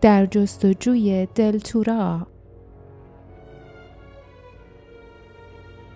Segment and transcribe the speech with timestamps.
[0.00, 2.26] در جستجوی دلتورا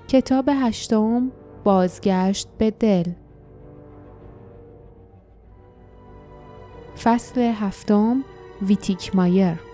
[0.08, 1.32] کتاب هشتم
[1.64, 3.04] بازگشت به دل.
[7.02, 8.24] فصل هفتم
[8.62, 9.71] ویتیک مایر.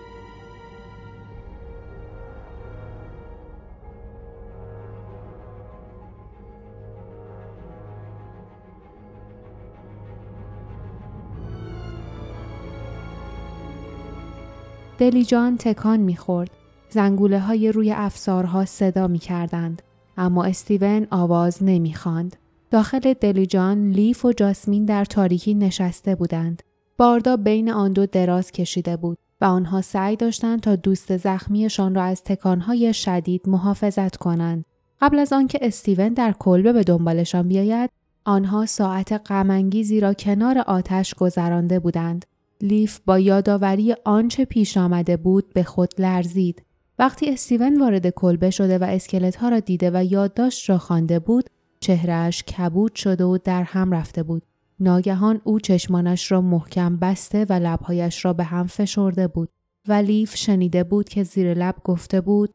[14.99, 16.51] دلیجان تکان می‌خورد.
[16.89, 19.81] زنگوله های روی افسارها صدا می کردند.
[20.17, 22.35] اما استیون آواز نمی‌خواند.
[22.71, 26.63] داخل دلیجان لیف و جاسمین در تاریکی نشسته بودند.
[26.97, 32.03] باردا بین آن دو دراز کشیده بود و آنها سعی داشتند تا دوست زخمیشان را
[32.03, 34.65] از تکانهای شدید محافظت کنند.
[35.01, 37.89] قبل از آنکه استیون در کلبه به دنبالشان بیاید،
[38.25, 42.25] آنها ساعت غمانگیزی را کنار آتش گذرانده بودند.
[42.61, 46.63] لیف با یادآوری آنچه پیش آمده بود به خود لرزید.
[46.99, 51.49] وقتی استیون وارد کلبه شده و اسکلت ها را دیده و یادداشت را خوانده بود،
[51.79, 54.43] چهرهش کبود شده و در هم رفته بود.
[54.79, 59.49] ناگهان او چشمانش را محکم بسته و لبهایش را به هم فشرده بود
[59.87, 62.53] و لیف شنیده بود که زیر لب گفته بود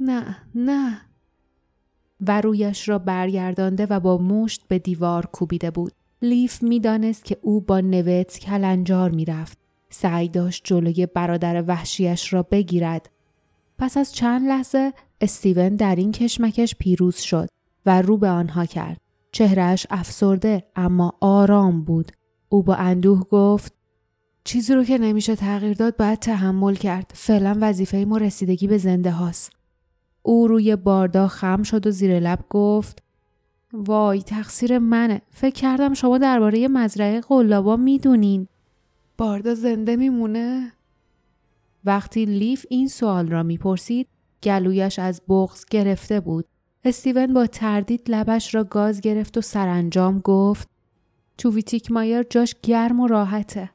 [0.00, 1.00] نه نه
[2.20, 5.92] و رویش را برگردانده و با مشت به دیوار کوبیده بود.
[6.28, 9.58] لیف می‌دانست که او با نوت کلنجار می‌رفت.
[9.90, 13.10] سعی داشت جلوی برادر وحشیش را بگیرد.
[13.78, 17.48] پس از چند لحظه استیون در این کشمکش پیروز شد
[17.86, 19.00] و رو به آنها کرد.
[19.32, 22.12] چهرهش افسرده اما آرام بود.
[22.48, 23.74] او با اندوه گفت
[24.44, 27.10] چیزی رو که نمیشه تغییر داد باید تحمل کرد.
[27.14, 29.52] فعلا وظیفه ما رسیدگی به زنده هاست.
[30.22, 33.02] او روی باردا خم شد و زیر لب گفت
[33.72, 35.22] وای تقصیر منه.
[35.30, 38.48] فکر کردم شما درباره مزرعه قلابا می‌دونین.
[39.18, 40.72] باردا زنده میمونه؟
[41.84, 44.08] وقتی لیف این سوال را می‌پرسید
[44.42, 46.44] گلویش از بغز گرفته بود.
[46.84, 50.68] استیون با تردید لبش را گاز گرفت و سرانجام گفت
[51.38, 53.70] تو ویتیک مایر جاش گرم و راحته.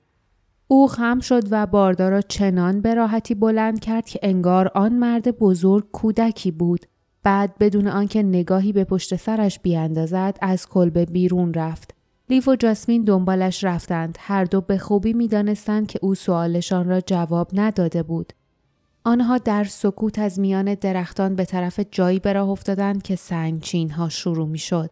[0.67, 5.37] او خم شد و باردا را چنان به راحتی بلند کرد که انگار آن مرد
[5.37, 6.85] بزرگ کودکی بود.
[7.23, 11.93] بعد بدون آنکه نگاهی به پشت سرش بیاندازد از کلبه بیرون رفت.
[12.29, 14.17] لیف و جاسمین دنبالش رفتند.
[14.19, 18.33] هر دو به خوبی می‌دانستند که او سوالشان را جواب نداده بود.
[19.03, 24.09] آنها در سکوت از میان درختان به طرف جایی به راه افتادند که سنگچین ها
[24.09, 24.89] شروع می شد.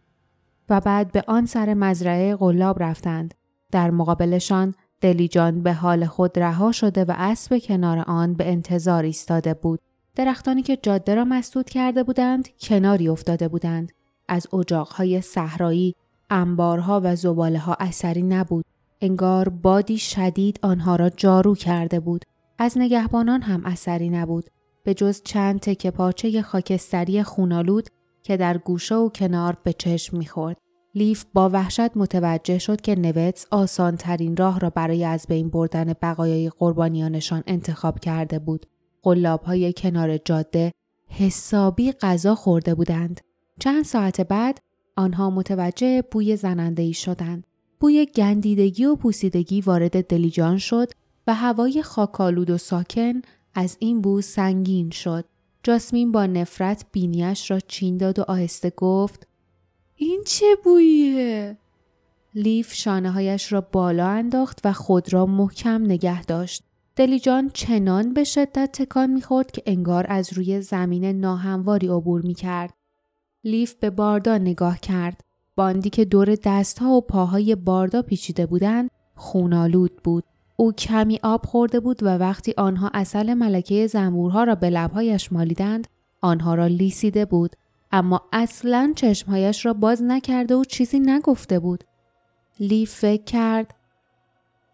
[0.68, 3.34] و بعد به آن سر مزرعه قلاب رفتند.
[3.72, 9.54] در مقابلشان دلیجان به حال خود رها شده و اسب کنار آن به انتظار ایستاده
[9.54, 9.80] بود.
[10.14, 13.92] درختانی که جاده را مسدود کرده بودند کناری افتاده بودند.
[14.28, 15.94] از اجاقهای صحرایی،
[16.30, 18.64] انبارها و زباله ها اثری نبود.
[19.00, 22.24] انگار بادی شدید آنها را جارو کرده بود.
[22.58, 24.50] از نگهبانان هم اثری نبود.
[24.84, 27.88] به جز چند تکه پارچه خاکستری خونالود
[28.22, 30.56] که در گوشه و کنار به چشم می‌خورد.
[30.94, 35.92] لیف با وحشت متوجه شد که نوتس آسان ترین راه را برای از بین بردن
[36.02, 38.66] بقایای قربانیانشان انتخاب کرده بود.
[39.02, 40.72] قلاب های کنار جاده
[41.08, 43.20] حسابی غذا خورده بودند.
[43.60, 44.58] چند ساعت بعد
[44.96, 47.44] آنها متوجه بوی زننده ای شدند.
[47.80, 50.90] بوی گندیدگی و پوسیدگی وارد دلیجان شد
[51.26, 53.22] و هوای خاکالود و ساکن
[53.54, 55.24] از این بو سنگین شد.
[55.62, 59.26] جاسمین با نفرت بینیش را چین داد و آهسته گفت
[59.96, 61.58] این چه بویه؟
[62.34, 66.62] لیف شانه هایش را بالا انداخت و خود را محکم نگه داشت.
[66.96, 72.74] دلیجان چنان به شدت تکان می‌خورد که انگار از روی زمین ناهمواری عبور می‌کرد.
[73.44, 75.20] لیف به باردا نگاه کرد.
[75.56, 80.24] باندی که دور دستها و پاهای باردا پیچیده بودند خونالود بود.
[80.56, 85.86] او کمی آب خورده بود و وقتی آنها اصل ملکه زنبورها را به لبهایش مالیدند
[86.20, 87.56] آنها را لیسیده بود
[87.92, 91.84] اما اصلا چشمهایش را باز نکرده و چیزی نگفته بود.
[92.60, 93.74] لیف فکر کرد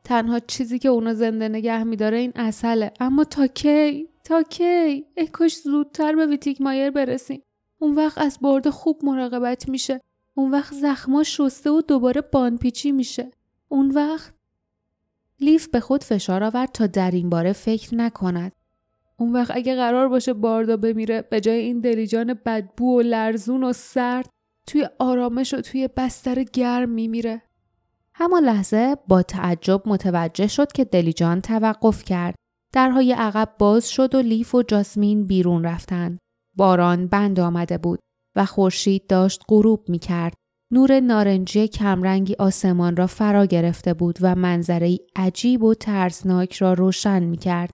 [0.07, 5.27] تنها چیزی که اونا زنده نگه میداره این اصله اما تا کی؟ تا کی؟ ای
[5.33, 7.43] کاش زودتر به ویتیک مایر برسیم.
[7.79, 10.01] اون وقت از برد خوب مراقبت میشه.
[10.35, 13.31] اون وقت زخما شسته و دوباره بانپیچی میشه.
[13.69, 14.35] اون وقت
[15.41, 18.53] لیف به خود فشار آورد تا در این باره فکر نکند.
[19.17, 23.73] اون وقت اگه قرار باشه باردا بمیره به جای این دلیجان بدبو و لرزون و
[23.73, 24.29] سرد
[24.67, 27.43] توی آرامش و توی بستر گرم میمیره.
[28.19, 32.35] همان لحظه با تعجب متوجه شد که دلیجان توقف کرد.
[32.73, 36.19] درهای عقب باز شد و لیف و جاسمین بیرون رفتند.
[36.55, 37.99] باران بند آمده بود
[38.37, 40.35] و خورشید داشت غروب می کرد.
[40.73, 47.23] نور نارنجی کمرنگی آسمان را فرا گرفته بود و منظره عجیب و ترسناک را روشن
[47.23, 47.71] می کرد.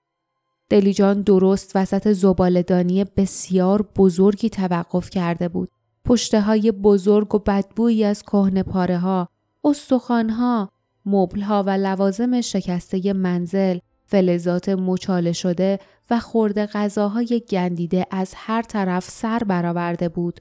[0.69, 5.69] دلیجان درست وسط زبالدانی بسیار بزرگی توقف کرده بود.
[6.05, 9.27] پشته های بزرگ و بدبویی از کهنه پاره ها،
[9.63, 10.69] استخوان ها،
[11.05, 15.79] مبل ها و لوازم شکسته منزل، فلزات مچاله شده
[16.09, 20.39] و خورده غذاهای گندیده از هر طرف سر برآورده بود.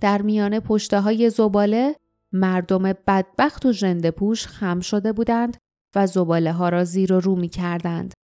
[0.00, 1.96] در میان پشته های زباله
[2.32, 5.56] مردم بدبخت و ژنده پوش خم شده بودند
[5.94, 8.14] و زباله ها را زیر و رو می کردند.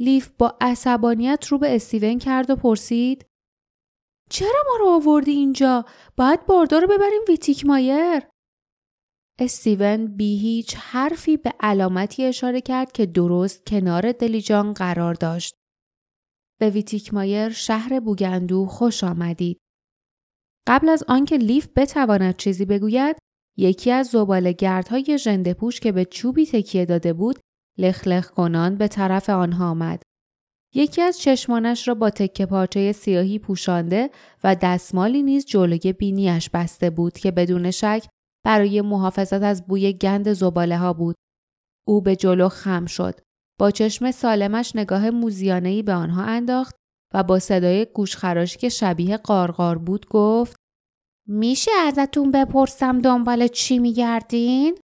[0.00, 3.26] لیف با عصبانیت رو به استیون کرد و پرسید
[4.30, 5.84] چرا ما رو آوردی اینجا؟
[6.16, 8.22] باید باردار رو ببریم ویتیک مایر.
[9.38, 15.54] استیون بی هیچ حرفی به علامتی اشاره کرد که درست کنار دلیجان قرار داشت.
[16.60, 19.58] به ویتیک مایر شهر بوگندو خوش آمدید.
[20.66, 23.16] قبل از آنکه لیف بتواند چیزی بگوید،
[23.56, 27.38] یکی از زباله گردهای ژنده پوش که به چوبی تکیه داده بود،
[27.78, 30.02] لخلخ کنان به طرف آنها آمد.
[30.74, 34.10] یکی از چشمانش را با تکه پارچه سیاهی پوشانده
[34.44, 38.06] و دستمالی نیز جلوی بینیش بسته بود که بدون شک
[38.46, 41.16] برای محافظت از بوی گند زباله ها بود.
[41.86, 43.20] او به جلو خم شد.
[43.58, 46.74] با چشم سالمش نگاه موزیانهی به آنها انداخت
[47.14, 50.56] و با صدای گوشخراشی که شبیه قارقار بود گفت
[51.28, 54.78] میشه ازتون بپرسم دنبال چی میگردین؟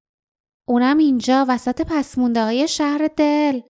[0.69, 3.61] اونم اینجا وسط پسمونده های شهر دل.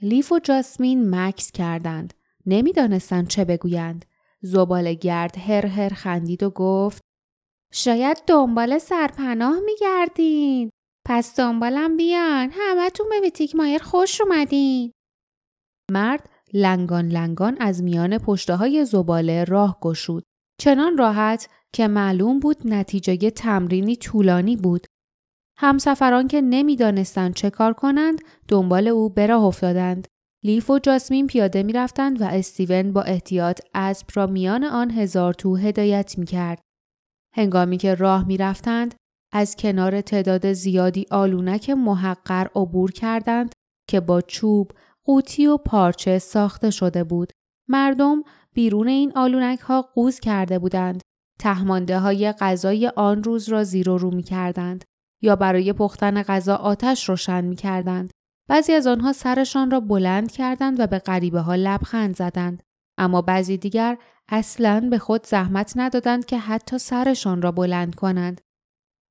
[0.00, 2.14] لیف و جاسمین مکس کردند.
[2.46, 4.04] نمی‌دانستند چه بگویند.
[4.42, 7.03] زبال گرد هر هر خندید و گفت
[7.76, 10.70] شاید دنبال سرپناه میگردین.
[11.06, 12.50] پس دنبالم بیان.
[12.52, 14.92] همتون به ویتیک مایر خوش اومدین.
[15.90, 20.24] مرد لنگان لنگان از میان پشته های زباله راه گشود.
[20.60, 24.86] چنان راحت که معلوم بود نتیجه تمرینی طولانی بود.
[25.58, 30.08] همسفران که نمی‌دانستند چه کار کنند دنبال او به راه افتادند.
[30.44, 35.34] لیف و جاسمین پیاده می رفتند و استیون با احتیاط اسب را میان آن هزار
[35.34, 36.60] تو هدایت می کرد.
[37.34, 38.94] هنگامی که راه می رفتند
[39.32, 43.52] از کنار تعداد زیادی آلونک محقر عبور کردند
[43.88, 44.72] که با چوب،
[45.04, 47.32] قوطی و پارچه ساخته شده بود.
[47.68, 48.22] مردم
[48.52, 51.00] بیرون این آلونک ها قوز کرده بودند.
[51.38, 54.84] تهمانده های غذای آن روز را زیر و رو می کردند.
[55.22, 58.10] یا برای پختن غذا آتش روشن می کردند.
[58.48, 62.62] بعضی از آنها سرشان را بلند کردند و به غریبه ها لبخند زدند.
[62.98, 63.98] اما بعضی دیگر
[64.28, 68.40] اصلا به خود زحمت ندادند که حتی سرشان را بلند کنند.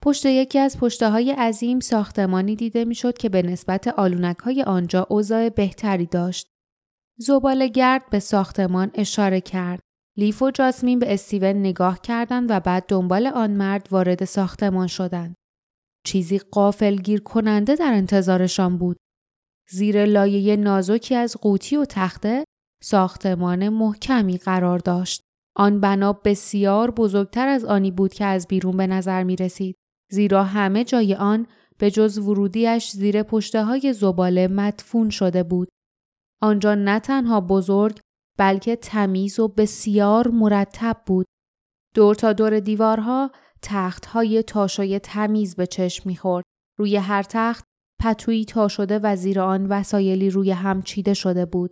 [0.04, 5.08] پشت یکی از پشته های عظیم ساختمانی دیده می‌شد که به نسبت آلونک های آنجا
[5.10, 6.48] اوضاع بهتری داشت.
[7.18, 9.80] زبال گرد به ساختمان اشاره کرد.
[10.18, 15.36] لیف و جاسمین به استیون نگاه کردند و بعد دنبال آن مرد وارد ساختمان شدند.
[16.06, 18.98] چیزی قافل گیر کننده در انتظارشان بود.
[19.70, 22.44] زیر لایه نازکی از قوطی و تخته
[22.84, 25.24] ساختمان محکمی قرار داشت.
[25.56, 29.76] آن بنا بسیار بزرگتر از آنی بود که از بیرون به نظر می رسید.
[30.12, 31.48] زیرا همه جای آن
[31.78, 35.68] به جز ورودیش زیر پشته های زباله مدفون شده بود.
[36.42, 38.00] آنجا نه تنها بزرگ
[38.38, 41.26] بلکه تمیز و بسیار مرتب بود.
[41.96, 43.32] دور تا دور دیوارها
[43.62, 46.46] تخت های تاشای تمیز به چشم می‌خورد.
[46.80, 47.66] روی هر تخت
[48.02, 51.72] پتویی تا شده و زیر آن وسایلی روی هم چیده شده بود.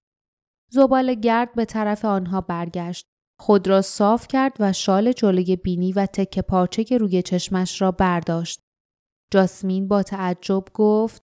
[0.73, 3.05] زبال گرد به طرف آنها برگشت.
[3.39, 7.91] خود را صاف کرد و شال جلوی بینی و تکه پارچه که روی چشمش را
[7.91, 8.61] برداشت.
[9.31, 11.21] جاسمین با تعجب گفت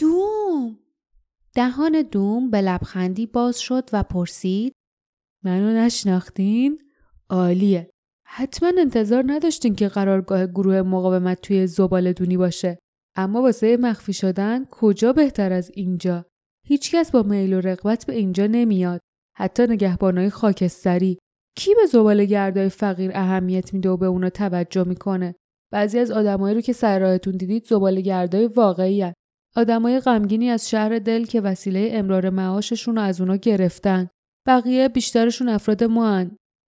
[0.00, 0.78] دوم
[1.54, 4.72] دهان دوم به لبخندی باز شد و پرسید
[5.44, 6.82] منو نشناختین؟
[7.30, 7.90] عالیه.
[8.26, 12.78] حتما انتظار نداشتین که قرارگاه گروه مقاومت توی زبال دونی باشه.
[13.16, 16.24] اما واسه مخفی شدن کجا بهتر از اینجا؟
[16.68, 19.00] هیچکس با میل و رغبت به اینجا نمیاد.
[19.36, 21.18] حتی نگهبانای خاکستری.
[21.56, 25.34] کی به زباله گردای فقیر اهمیت میده و به اونا توجه می‌کنه؟
[25.72, 29.12] بعضی از آدمایی رو که سر راهتون دیدید زباله گردای واقعی هن.
[29.56, 34.08] آدمای غمگینی از شهر دل که وسیله امرار معاششون رو از اونا گرفتن.
[34.46, 36.24] بقیه بیشترشون افراد ما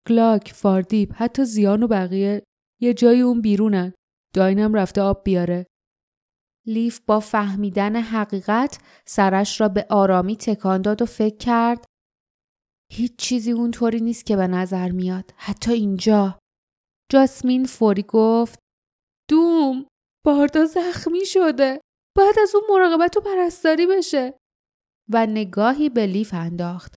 [0.09, 2.43] کلاک، فاردیب، حتی زیان و بقیه
[2.81, 3.93] یه جای اون بیرونن.
[4.35, 5.67] داینم رفته آب بیاره.
[6.67, 11.85] لیف با فهمیدن حقیقت سرش را به آرامی تکان داد و فکر کرد
[12.93, 15.35] هیچ چیزی اونطوری نیست که به نظر میاد.
[15.37, 16.39] حتی اینجا.
[17.13, 18.59] جاسمین فوری گفت
[19.31, 19.87] دوم
[20.27, 21.81] باردا زخمی شده.
[22.17, 24.35] باید از اون مراقبت و پرستاری بشه.
[25.13, 26.95] و نگاهی به لیف انداخت.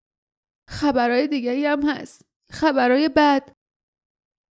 [0.70, 2.22] خبرهای دیگری هم هست.
[2.52, 3.52] خبرهای بد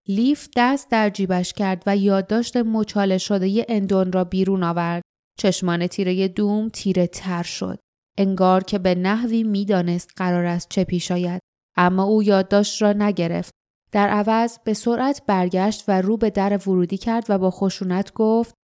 [0.07, 5.01] لیف دست در جیبش کرد و یادداشت مچاله شده اندون را بیرون آورد.
[5.39, 7.79] چشمان تیره دوم تیره تر شد.
[8.17, 11.41] انگار که به نحوی می‌دانست قرار است چه پیش آید.
[11.77, 13.51] اما او یادداشت را نگرفت.
[13.91, 18.55] در عوض به سرعت برگشت و رو به در ورودی کرد و با خشونت گفت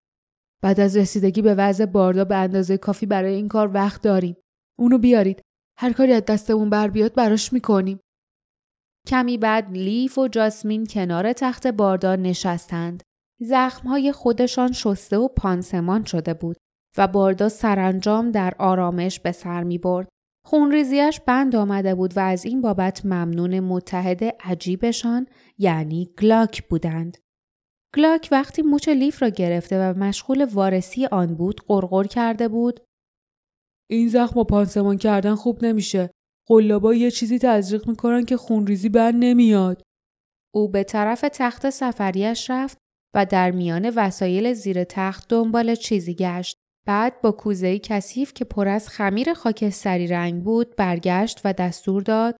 [0.63, 4.37] بعد از رسیدگی به وضع باردا به اندازه کافی برای این کار وقت داریم.
[4.79, 5.41] اونو بیارید.
[5.79, 7.99] هر کاری از دستمون بر بیاد براش می‌کنیم.
[9.07, 13.03] کمی بعد لیف و جاسمین کنار تخت باردار نشستند.
[13.39, 16.57] زخمهای خودشان شسته و پانسمان شده بود
[16.97, 20.07] و باردا سرانجام در آرامش به سر می برد.
[20.45, 27.17] خونریزیش بند آمده بود و از این بابت ممنون متحد عجیبشان یعنی گلاک بودند.
[27.95, 32.79] گلاک وقتی مچ لیف را گرفته و مشغول وارسی آن بود قرقر کرده بود
[33.89, 36.09] این زخم و پانسمان کردن خوب نمیشه
[36.47, 39.81] قلابا یه چیزی تزریق می‌کنن که خونریزی بند نمیاد.
[40.53, 42.77] او به طرف تخت سفریش رفت
[43.15, 46.57] و در میان وسایل زیر تخت دنبال چیزی گشت.
[46.87, 52.37] بعد با کوزه کثیف که پر از خمیر خاکستری رنگ بود برگشت و دستور داد.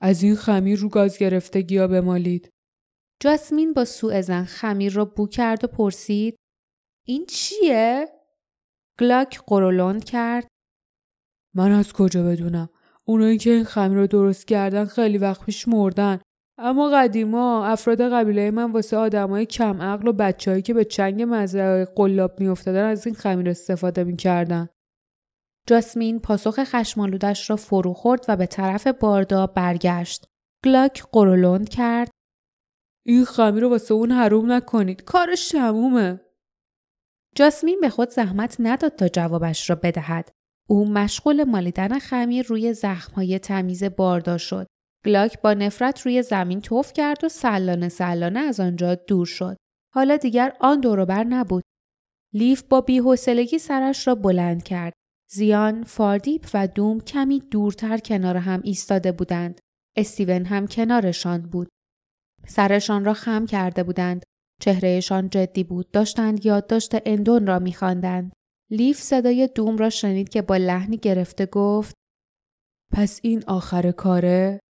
[0.00, 2.50] از این خمیر رو گاز گرفتگی بمالید.
[3.22, 6.36] جاسمین با سوء زن خمیر را بو کرد و پرسید
[7.06, 8.08] این چیه؟
[9.00, 10.48] گلاک قرولند کرد.
[11.54, 12.68] من از کجا بدونم؟
[13.06, 16.20] اونایی که این خمیر رو درست کردن خیلی وقت پیش مردن.
[16.58, 21.84] اما قدیما افراد قبیله من واسه آدمای کم عقل و بچههایی که به چنگ مزرعه
[21.84, 24.68] قلاب میافتادن از این خمیر استفاده می‌کردن.
[25.66, 30.24] جاسمین پاسخ خشمالودش را فرو خورد و به طرف باردا برگشت.
[30.64, 32.10] گلاک قرولند کرد.
[33.06, 35.02] این خمیر رو واسه اون حروم نکنید.
[35.02, 36.20] کارش تمومه
[37.34, 40.30] جاسمین به خود زحمت نداد تا جوابش را بدهد.
[40.68, 44.66] او مشغول مالیدن خمیر روی زخمهای تمیز باردا شد
[45.06, 49.56] گلاک با نفرت روی زمین توف کرد و سلانه سلانه از آنجا دور شد
[49.94, 51.64] حالا دیگر آن دوروبر نبود
[52.34, 54.92] لیف با بیحوصلگی سرش را بلند کرد
[55.30, 59.60] زیان فاردیپ و دوم کمی دورتر کنار هم ایستاده بودند
[59.96, 61.68] استیون هم کنارشان بود
[62.46, 64.22] سرشان را خم کرده بودند.
[64.60, 65.90] چهرهشان جدی بود.
[65.90, 68.32] داشتند یادداشت اندون را میخواندند.
[68.70, 71.94] لیف صدای دوم را شنید که با لحنی گرفته گفت
[72.92, 74.60] پس این آخر کاره؟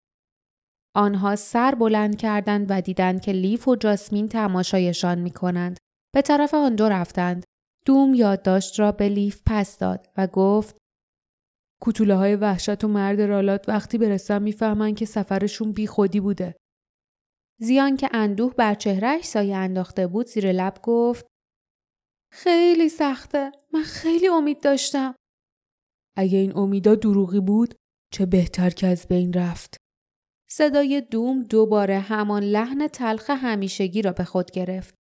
[0.97, 5.79] آنها سر بلند کردند و دیدند که لیف و جاسمین تماشایشان می کنند.
[6.15, 7.45] به طرف آن دو رفتند.
[7.87, 10.77] دوم یادداشت را به لیف پس داد و گفت
[11.83, 16.57] کتوله های وحشت و مرد رالات وقتی برسن می‌فهمن که سفرشون بی خودی بوده.
[17.61, 21.27] زیان که اندوه بر چهرهش سایه انداخته بود زیر لب گفت
[22.37, 23.53] خیلی سخته.
[23.73, 25.15] من خیلی امید داشتم.
[26.17, 27.75] اگه این امیدا دروغی بود
[28.13, 29.77] چه بهتر که از بین رفت.
[30.51, 34.95] صدای دوم دوباره همان لحن تلخ همیشگی را به خود گرفت.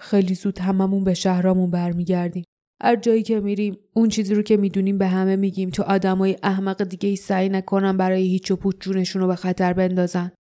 [0.00, 2.44] خیلی زود هممون به شهرامون برمیگردیم.
[2.82, 6.84] هر جایی که میریم اون چیزی رو که می‌دونیم به همه میگیم تو آدمای احمق
[6.84, 10.32] دیگه ای سعی نکنن برای هیچ و پوچ جونشون رو به خطر بندازن.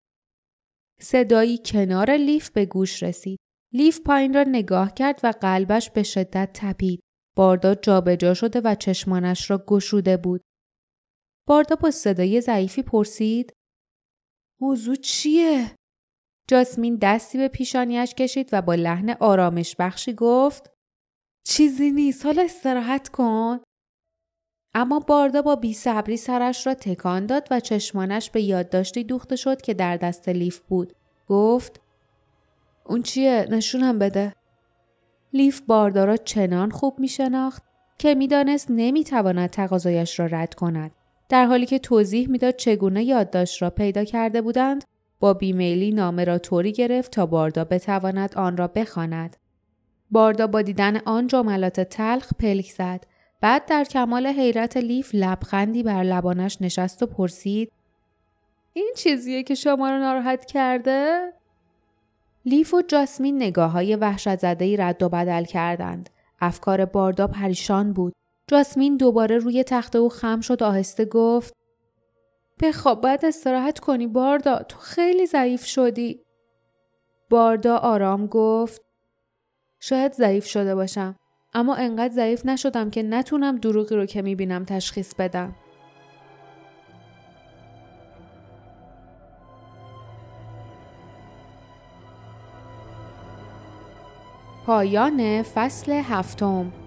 [1.01, 3.39] صدایی کنار لیف به گوش رسید.
[3.73, 7.01] لیف پایین را نگاه کرد و قلبش به شدت تپید.
[7.37, 10.41] باردا جابجا شده و چشمانش را گشوده بود.
[11.49, 13.53] باردا با صدای ضعیفی پرسید
[14.61, 15.77] موضوع چیه؟
[16.49, 20.71] جاسمین دستی به پیشانیش کشید و با لحن آرامش بخشی گفت
[21.47, 23.59] چیزی نیست حالا استراحت کن.
[24.75, 29.75] اما باردا با بیصبری سرش را تکان داد و چشمانش به یادداشتی دوخته شد که
[29.75, 30.93] در دست لیف بود.
[31.29, 31.81] گفت
[32.87, 34.35] اون چیه؟ نشونم بده.
[35.33, 37.63] لیف باردا را چنان خوب می شناخت
[37.99, 40.91] که می‌دانست نمی‌تواند تقاضایش را رد کند.
[41.29, 44.85] در حالی که توضیح می‌داد چگونه یادداشت را پیدا کرده بودند
[45.21, 49.37] با بیمیلی نامه را طوری گرفت تا باردا بتواند آن را بخواند.
[50.11, 53.07] باردا با دیدن آن جملات تلخ پلک زد
[53.41, 57.73] بعد در کمال حیرت لیف لبخندی بر لبانش نشست و پرسید
[58.73, 61.33] این چیزیه که شما رو ناراحت کرده؟
[62.45, 66.11] لیف و جاسمین نگاه های وحشت زده رد و بدل کردند.
[66.41, 68.13] افکار باردا پریشان بود.
[68.49, 71.55] جاسمین دوباره روی تخته او خم شد آهسته گفت
[72.63, 76.21] بخواب باید استراحت کنی باردا تو خیلی ضعیف شدی.
[77.31, 78.83] باردا آرام گفت
[79.81, 81.17] شاید ضعیف شده باشم
[81.55, 85.55] اما انقدر ضعیف نشدم که نتونم دروغی رو که می‌بینم تشخیص بدم.
[94.67, 96.82] پایان فصل هفتم.